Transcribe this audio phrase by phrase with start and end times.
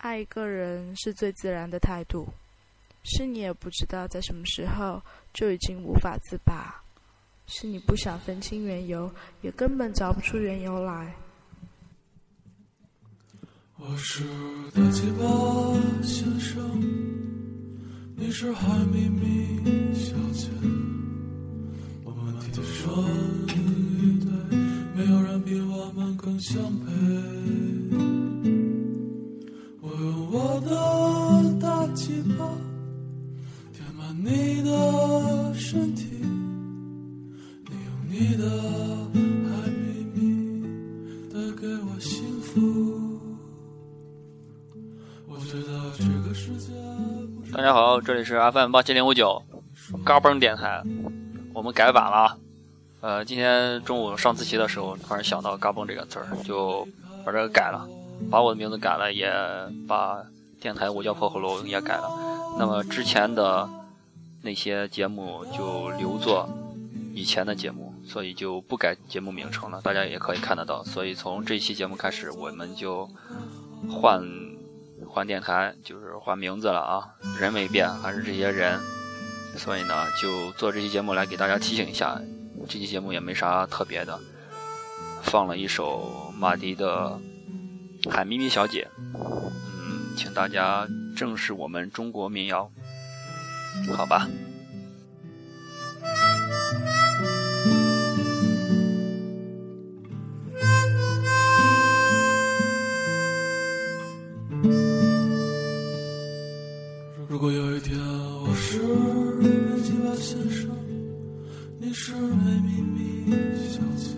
[0.00, 2.26] 爱一个人是最自然的态度，
[3.04, 5.02] 是你也不知道在什么时候
[5.34, 6.82] 就已经无法自拔，
[7.46, 9.10] 是你不想分清缘由，
[9.42, 11.14] 也根本找不出缘由来。
[13.76, 14.24] 我是
[14.74, 16.62] 大鸡巴先生，
[18.16, 20.48] 你是海咪咪小姐，
[22.04, 22.90] 我们天生
[23.48, 24.56] 一对，
[24.94, 27.79] 没有人比我们更相配。
[30.60, 32.46] 的大鸡巴
[33.72, 36.06] 填满你的身体，
[37.68, 38.48] 你用你的
[39.48, 40.20] 海咪咪
[41.32, 42.60] 带给我幸福。
[45.28, 46.72] 我觉得这个世界
[47.52, 49.42] 大家好，这里是 FM 八七零五九
[50.04, 50.82] 嘎嘣电台，
[51.52, 52.38] 我们改版了。
[53.00, 56.86] 呃，今天中午上自习的时候，突然想到“嘎嘣”这个词儿，就
[57.24, 57.88] 把这个改了，
[58.30, 59.32] 把我的名字改了，也
[59.88, 60.22] 把
[60.60, 62.08] 电台“我叫破喉咙”也改了。
[62.58, 63.68] 那么之前的
[64.42, 66.48] 那些节目就留作
[67.14, 70.84] 以前的节目，所以就不改节目名称了，大家也可以看得到。
[70.84, 73.08] 所以从这期节目开始，我们就
[73.88, 74.22] 换
[75.08, 77.08] 换电台，就是换名字了啊，
[77.38, 78.78] 人没变，还是这些人。
[79.56, 82.20] 所以呢，就做这期节目来给大家提醒一下，
[82.68, 84.18] 这期节目也没啥特别的，
[85.22, 87.18] 放了一首马迪的
[88.10, 88.88] 《海咪咪小姐》，
[90.22, 92.70] 请大家正视我们中国民谣，
[93.96, 94.28] 好吧？
[107.26, 108.78] 如果有一天我是
[109.40, 109.48] 北
[109.80, 110.68] 极巴先生，
[111.78, 114.14] 你是美咪咪小姐，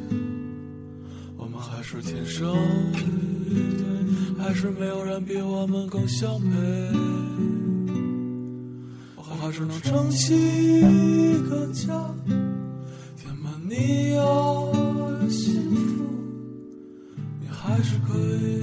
[1.37, 2.53] 我们还是天生
[2.92, 4.02] 一对，
[4.43, 6.48] 还是没有人比我们更相配。
[9.15, 11.95] 我还是能撑起一个家，
[13.17, 14.69] 填满你要
[15.21, 16.05] 的幸福，
[17.41, 18.62] 你还是可以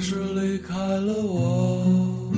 [0.00, 2.32] 是离开了我，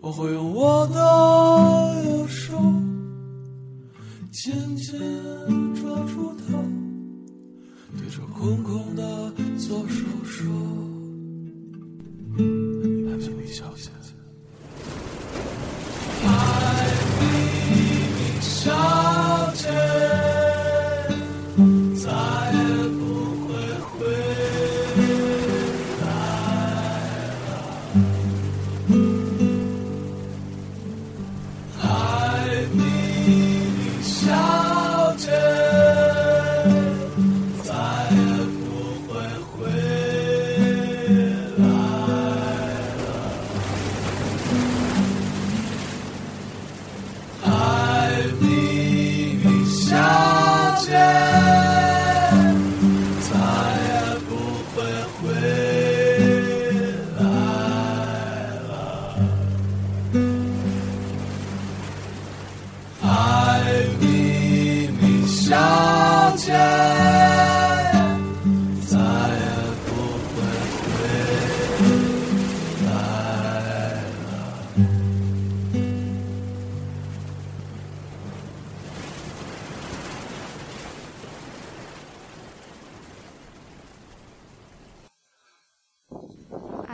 [0.00, 2.56] 我会用我的右手
[4.32, 4.98] 紧紧
[5.74, 6.54] 抓住它，
[7.98, 10.50] 对着空空的左手说：“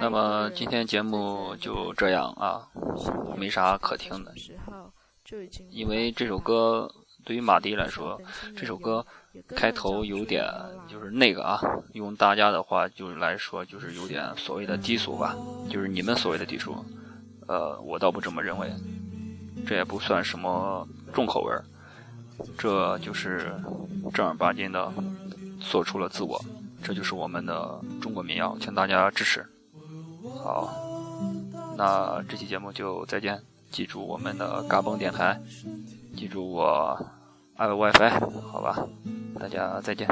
[0.03, 2.67] 那么今天节目就这样啊，
[3.37, 4.35] 没啥可听的，
[5.71, 6.93] 因为这首歌
[7.25, 8.21] 对于马迪来说，
[8.57, 9.07] 这首歌
[9.55, 10.45] 开头有点
[10.89, 11.61] 就是那个啊，
[11.93, 15.37] 用大家的话就是来说，就是有点所谓的低俗吧，
[15.71, 16.75] 就是你们所谓的低俗，
[17.47, 18.69] 呃，我倒不这么认为，
[19.65, 21.63] 这也不算什么重口味儿，
[22.59, 23.55] 这就是
[24.13, 24.93] 正儿八经的
[25.61, 26.45] 做出了自我，
[26.83, 29.47] 这就是我们的中国民谣，请大家支持。
[30.43, 30.69] 好，
[31.77, 33.41] 那这期节目就再见。
[33.71, 35.41] 记住我们的嘎嘣电台，
[36.17, 36.99] 记住我
[37.57, 38.11] 爱 WiFi，
[38.51, 38.77] 好吧，
[39.39, 40.07] 大家再见。